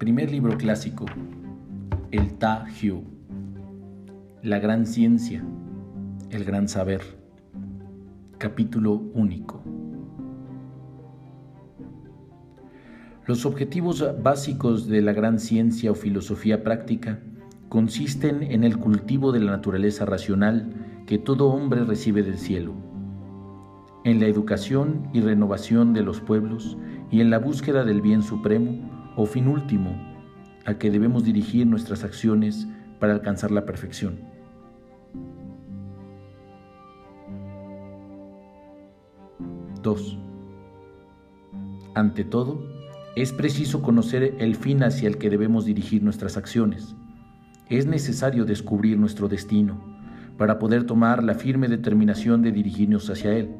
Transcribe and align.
Primer 0.00 0.30
libro 0.30 0.56
clásico, 0.56 1.04
el 2.10 2.38
Ta 2.38 2.64
Hyu, 2.70 3.04
la 4.42 4.58
gran 4.58 4.86
ciencia, 4.86 5.44
el 6.30 6.44
gran 6.44 6.68
saber, 6.68 7.02
capítulo 8.38 8.94
único. 9.12 9.62
Los 13.26 13.44
objetivos 13.44 14.02
básicos 14.22 14.88
de 14.88 15.02
la 15.02 15.12
gran 15.12 15.38
ciencia 15.38 15.90
o 15.90 15.94
filosofía 15.94 16.64
práctica 16.64 17.20
consisten 17.68 18.42
en 18.42 18.64
el 18.64 18.78
cultivo 18.78 19.32
de 19.32 19.40
la 19.40 19.50
naturaleza 19.50 20.06
racional 20.06 20.72
que 21.06 21.18
todo 21.18 21.48
hombre 21.48 21.84
recibe 21.84 22.22
del 22.22 22.38
cielo, 22.38 22.72
en 24.04 24.18
la 24.18 24.28
educación 24.28 25.10
y 25.12 25.20
renovación 25.20 25.92
de 25.92 26.00
los 26.00 26.22
pueblos 26.22 26.78
y 27.10 27.20
en 27.20 27.28
la 27.28 27.38
búsqueda 27.38 27.84
del 27.84 28.00
bien 28.00 28.22
supremo 28.22 28.98
o 29.20 29.26
fin 29.26 29.48
último 29.48 29.90
a 30.64 30.78
que 30.78 30.90
debemos 30.90 31.24
dirigir 31.24 31.66
nuestras 31.66 32.04
acciones 32.04 32.66
para 32.98 33.12
alcanzar 33.12 33.50
la 33.50 33.66
perfección. 33.66 34.18
Dos. 39.82 40.18
Ante 41.94 42.24
todo, 42.24 42.64
es 43.14 43.32
preciso 43.34 43.82
conocer 43.82 44.36
el 44.38 44.56
fin 44.56 44.82
hacia 44.82 45.06
el 45.06 45.18
que 45.18 45.28
debemos 45.28 45.66
dirigir 45.66 46.02
nuestras 46.02 46.38
acciones. 46.38 46.96
Es 47.68 47.84
necesario 47.84 48.46
descubrir 48.46 48.98
nuestro 48.98 49.28
destino 49.28 49.98
para 50.38 50.58
poder 50.58 50.84
tomar 50.84 51.22
la 51.22 51.34
firme 51.34 51.68
determinación 51.68 52.40
de 52.40 52.52
dirigirnos 52.52 53.10
hacia 53.10 53.34
él. 53.34 53.50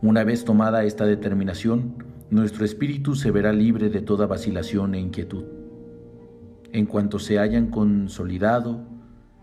Una 0.00 0.24
vez 0.24 0.46
tomada 0.46 0.82
esta 0.84 1.04
determinación, 1.04 2.11
nuestro 2.32 2.64
espíritu 2.64 3.14
se 3.14 3.30
verá 3.30 3.52
libre 3.52 3.90
de 3.90 4.00
toda 4.00 4.26
vacilación 4.26 4.94
e 4.94 4.98
inquietud. 4.98 5.44
En 6.72 6.86
cuanto 6.86 7.18
se 7.18 7.38
hayan 7.38 7.66
consolidado 7.66 8.86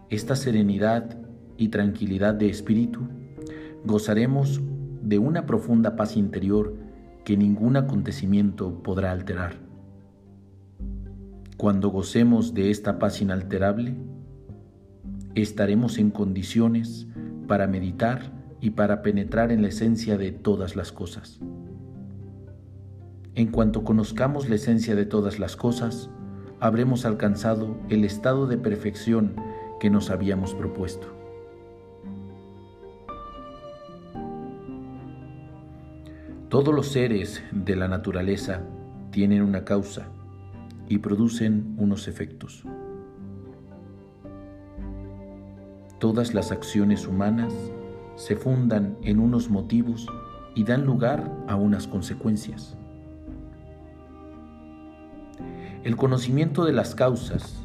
esta 0.10 0.36
serenidad 0.36 1.20
y 1.56 1.68
tranquilidad 1.68 2.34
de 2.34 2.50
espíritu, 2.50 3.02
gozaremos 3.86 4.60
de 5.04 5.20
una 5.20 5.46
profunda 5.46 5.96
paz 5.96 6.18
interior 6.18 6.74
que 7.26 7.38
ningún 7.38 7.78
acontecimiento 7.78 8.82
podrá 8.82 9.12
alterar. 9.12 9.54
Cuando 11.58 11.90
gocemos 11.90 12.56
de 12.56 12.72
esta 12.72 12.98
paz 12.98 13.22
inalterable, 13.22 13.94
estaremos 15.36 16.00
en 16.00 16.10
condiciones 16.10 17.08
para 17.48 17.68
meditar 17.68 18.34
y 18.62 18.72
para 18.72 19.04
penetrar 19.04 19.52
en 19.52 19.62
la 19.62 19.68
esencia 19.68 20.18
de 20.18 20.32
todas 20.32 20.76
las 20.76 20.92
cosas. 20.92 21.40
En 23.40 23.52
cuanto 23.52 23.86
conozcamos 23.86 24.50
la 24.50 24.56
esencia 24.56 24.96
de 24.96 25.06
todas 25.06 25.40
las 25.40 25.56
cosas, 25.56 26.10
habremos 26.60 27.06
alcanzado 27.06 27.78
el 27.88 28.04
estado 28.04 28.48
de 28.48 28.58
perfección 28.58 29.34
que 29.80 29.90
nos 29.90 30.10
habíamos 30.10 30.54
propuesto. 30.54 31.08
Todos 36.50 36.76
los 36.76 36.88
seres 36.88 37.42
de 37.54 37.78
la 37.78 37.88
naturaleza 37.88 38.64
tienen 39.10 39.42
una 39.42 39.64
causa 39.64 40.10
y 40.90 40.98
producen 40.98 41.76
unos 41.78 42.10
efectos. 42.10 42.66
Todas 45.98 46.34
las 46.34 46.52
acciones 46.52 47.08
humanas 47.08 47.54
se 48.18 48.36
fundan 48.36 48.98
en 49.02 49.18
unos 49.22 49.50
motivos 49.50 50.08
y 50.56 50.66
dan 50.66 50.84
lugar 50.84 51.32
a 51.48 51.56
unas 51.56 51.88
consecuencias. 51.88 52.76
El 55.84 55.96
conocimiento 55.96 56.66
de 56.66 56.74
las 56.74 56.94
causas 56.94 57.64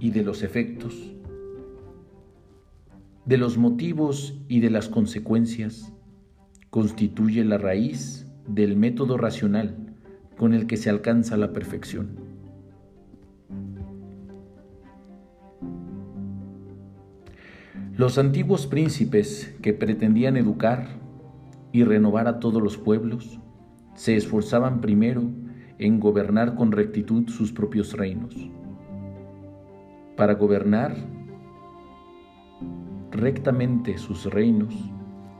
y 0.00 0.10
de 0.10 0.24
los 0.24 0.42
efectos, 0.42 1.14
de 3.24 3.36
los 3.36 3.58
motivos 3.58 4.42
y 4.48 4.58
de 4.58 4.70
las 4.70 4.88
consecuencias, 4.88 5.92
constituye 6.68 7.44
la 7.44 7.58
raíz 7.58 8.26
del 8.48 8.76
método 8.76 9.18
racional 9.18 9.94
con 10.36 10.52
el 10.52 10.66
que 10.66 10.76
se 10.76 10.90
alcanza 10.90 11.36
la 11.36 11.52
perfección. 11.52 12.16
Los 17.96 18.18
antiguos 18.18 18.66
príncipes 18.66 19.54
que 19.62 19.74
pretendían 19.74 20.36
educar 20.36 20.88
y 21.70 21.84
renovar 21.84 22.26
a 22.26 22.40
todos 22.40 22.60
los 22.60 22.78
pueblos 22.78 23.38
se 23.94 24.16
esforzaban 24.16 24.80
primero 24.80 25.22
en 25.80 25.98
gobernar 25.98 26.54
con 26.56 26.72
rectitud 26.72 27.26
sus 27.28 27.52
propios 27.52 27.94
reinos. 27.94 28.36
Para 30.14 30.34
gobernar 30.34 30.94
rectamente 33.10 33.96
sus 33.96 34.26
reinos, 34.26 34.74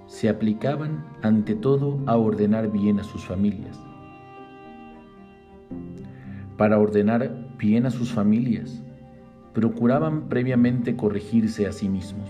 se 0.07 0.31
aplicaban 0.31 1.05
ante 1.23 1.55
todo 1.55 2.01
a 2.07 2.17
ordenar 2.17 2.73
bien 2.73 2.99
a 2.99 3.05
sus 3.05 3.25
familias. 3.25 3.79
Para 6.57 6.79
ordenar 6.79 7.31
bien 7.59 7.85
a 7.85 7.91
sus 7.91 8.11
familias, 8.11 8.83
procuraban 9.53 10.31
previamente 10.31 10.97
corregirse 10.97 11.67
a 11.67 11.73
sí 11.73 11.89
mismos. 11.89 12.29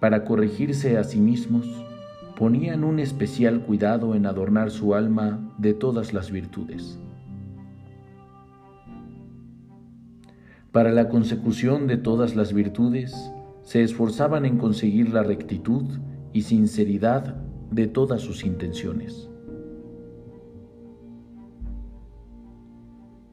Para 0.00 0.26
corregirse 0.26 0.98
a 0.98 1.04
sí 1.04 1.18
mismos, 1.18 1.66
ponían 2.36 2.82
un 2.82 2.98
especial 2.98 3.60
cuidado 3.60 4.14
en 4.14 4.26
adornar 4.26 4.70
su 4.70 4.94
alma 4.94 5.54
de 5.58 5.72
todas 5.72 6.12
las 6.12 6.32
virtudes. 6.32 6.98
Para 10.72 10.90
la 10.90 11.08
consecución 11.08 11.86
de 11.86 11.96
todas 11.96 12.34
las 12.34 12.52
virtudes, 12.52 13.14
se 13.62 13.82
esforzaban 13.82 14.44
en 14.44 14.58
conseguir 14.58 15.10
la 15.10 15.22
rectitud 15.22 15.84
y 16.32 16.42
sinceridad 16.42 17.36
de 17.70 17.86
todas 17.86 18.22
sus 18.22 18.44
intenciones. 18.44 19.30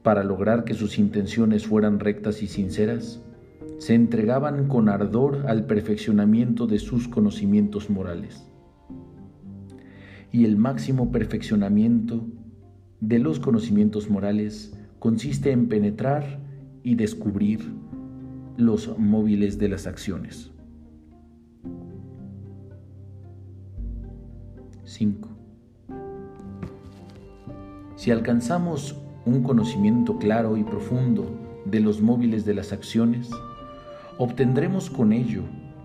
Para 0.04 0.22
lograr 0.22 0.62
que 0.62 0.74
sus 0.74 0.98
intenciones 0.98 1.66
fueran 1.66 1.98
rectas 1.98 2.42
y 2.42 2.46
sinceras, 2.46 3.20
se 3.78 3.94
entregaban 3.94 4.68
con 4.68 4.88
ardor 4.88 5.46
al 5.48 5.66
perfeccionamiento 5.66 6.68
de 6.68 6.78
sus 6.78 7.08
conocimientos 7.08 7.90
morales 7.90 8.51
y 10.32 10.46
el 10.46 10.56
máximo 10.56 11.12
perfeccionamiento 11.12 12.26
de 13.00 13.18
los 13.18 13.38
conocimientos 13.38 14.08
morales 14.08 14.72
consiste 14.98 15.52
en 15.52 15.68
penetrar 15.68 16.40
y 16.82 16.94
descubrir 16.94 17.60
los 18.56 18.98
móviles 18.98 19.58
de 19.58 19.68
las 19.68 19.86
acciones. 19.86 20.50
5. 24.84 25.28
Si 27.96 28.10
alcanzamos 28.10 28.96
un 29.24 29.42
conocimiento 29.42 30.18
claro 30.18 30.56
y 30.56 30.64
profundo 30.64 31.30
de 31.66 31.80
los 31.80 32.00
móviles 32.00 32.44
de 32.44 32.54
las 32.54 32.72
acciones, 32.72 33.30
obtendremos 34.18 34.90
con 34.90 35.12
ello 35.12 35.42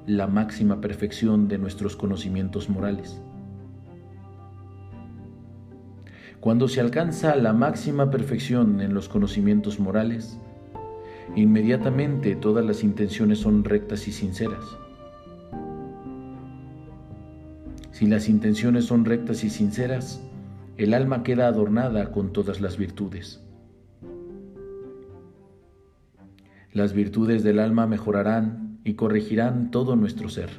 la 0.08 0.28
máxima 0.28 0.82
perfección 0.82 1.48
de 1.48 1.58
nuestros 1.58 1.96
conocimientos 1.96 2.70
morales. 2.70 3.22
Cuando 6.40 6.68
se 6.68 6.80
alcanza 6.80 7.36
la 7.36 7.52
máxima 7.52 8.12
perfección 8.12 8.80
en 8.82 8.94
los 8.94 9.10
conocimientos 9.10 9.80
morales, 9.80 10.40
inmediatamente 11.36 12.36
todas 12.36 12.64
las 12.64 12.84
intenciones 12.84 13.40
son 13.40 13.64
rectas 13.64 14.08
y 14.08 14.12
sinceras. 14.12 14.64
Si 17.92 18.06
las 18.06 18.30
intenciones 18.30 18.86
son 18.86 19.06
rectas 19.06 19.44
y 19.44 19.50
sinceras, 19.50 20.22
el 20.78 20.94
alma 20.94 21.24
queda 21.24 21.48
adornada 21.48 22.12
con 22.12 22.32
todas 22.32 22.62
las 22.62 22.78
virtudes. 22.78 23.42
Las 26.72 26.94
virtudes 26.94 27.44
del 27.44 27.58
alma 27.58 27.88
mejorarán 27.88 28.78
y 28.84 28.94
corregirán 28.94 29.72
todo 29.72 29.96
nuestro 29.96 30.30
ser. 30.30 30.52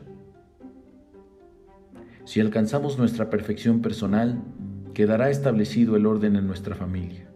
Si 2.24 2.40
alcanzamos 2.40 2.98
nuestra 2.98 3.30
perfección 3.30 3.80
personal, 3.80 4.42
quedará 4.98 5.30
establecido 5.30 5.94
el 5.94 6.06
orden 6.06 6.34
en 6.34 6.48
nuestra 6.48 6.74
familia. 6.74 7.30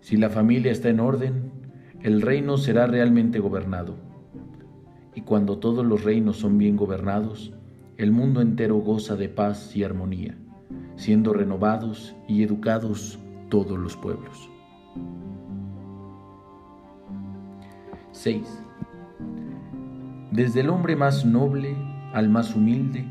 Si 0.00 0.16
la 0.16 0.30
familia 0.30 0.72
está 0.72 0.88
en 0.88 1.00
orden, 1.00 1.52
el 2.00 2.22
reino 2.22 2.56
será 2.56 2.86
realmente 2.86 3.40
gobernado. 3.40 3.96
Y 5.14 5.20
cuando 5.20 5.58
todos 5.58 5.84
los 5.84 6.02
reinos 6.02 6.38
son 6.38 6.56
bien 6.56 6.78
gobernados, 6.78 7.52
el 7.98 8.10
mundo 8.10 8.40
entero 8.40 8.76
goza 8.76 9.16
de 9.16 9.28
paz 9.28 9.76
y 9.76 9.84
armonía, 9.84 10.34
siendo 10.96 11.34
renovados 11.34 12.16
y 12.26 12.42
educados 12.42 13.18
todos 13.50 13.78
los 13.78 13.98
pueblos. 13.98 14.48
6. 18.12 18.40
Desde 20.32 20.60
el 20.60 20.70
hombre 20.70 20.96
más 20.96 21.26
noble 21.26 21.76
al 22.14 22.30
más 22.30 22.56
humilde, 22.56 23.04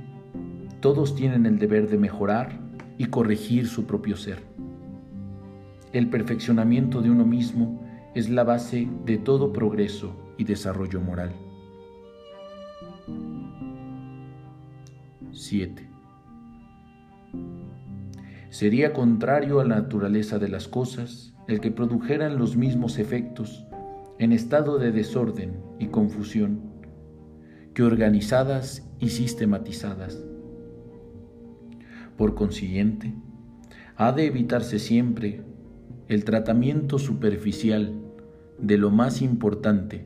todos 0.83 1.15
tienen 1.15 1.45
el 1.45 1.59
deber 1.59 1.87
de 1.87 1.97
mejorar 1.97 2.59
y 2.97 3.05
corregir 3.05 3.69
su 3.69 3.85
propio 3.85 4.17
ser. 4.17 4.43
El 5.93 6.09
perfeccionamiento 6.09 7.01
de 7.01 7.09
uno 7.09 7.25
mismo 7.25 7.81
es 8.13 8.29
la 8.29 8.43
base 8.43 8.89
de 9.05 9.17
todo 9.17 9.53
progreso 9.53 10.13
y 10.37 10.43
desarrollo 10.43 10.99
moral. 10.99 11.31
7. 15.31 15.89
Sería 18.49 18.91
contrario 18.91 19.61
a 19.61 19.63
la 19.63 19.75
naturaleza 19.75 20.37
de 20.37 20.49
las 20.49 20.67
cosas 20.67 21.33
el 21.47 21.61
que 21.61 21.71
produjeran 21.71 22.37
los 22.37 22.57
mismos 22.57 22.99
efectos 22.99 23.65
en 24.19 24.33
estado 24.33 24.79
de 24.79 24.91
desorden 24.91 25.63
y 25.79 25.87
confusión 25.87 26.59
que 27.73 27.83
organizadas 27.83 28.85
y 28.99 29.11
sistematizadas. 29.11 30.32
Por 32.17 32.35
consiguiente, 32.35 33.13
ha 33.95 34.11
de 34.11 34.25
evitarse 34.25 34.79
siempre 34.79 35.43
el 36.07 36.23
tratamiento 36.25 36.99
superficial 36.99 37.93
de 38.59 38.77
lo 38.77 38.91
más 38.91 39.21
importante, 39.21 40.05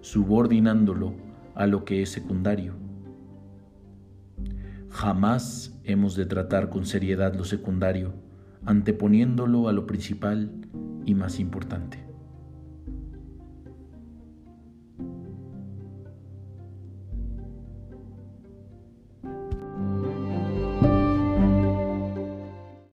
subordinándolo 0.00 1.14
a 1.54 1.66
lo 1.66 1.84
que 1.84 2.02
es 2.02 2.10
secundario 2.10 2.86
Jamás 4.96 5.78
hemos 5.84 6.16
de 6.16 6.24
tratar 6.24 6.70
con 6.70 6.86
seriedad 6.86 7.34
lo 7.34 7.44
secundario, 7.44 8.14
anteponiéndolo 8.64 9.68
a 9.68 9.74
lo 9.74 9.86
principal 9.86 10.50
y 11.04 11.14
más 11.14 11.38
importante. 11.38 12.02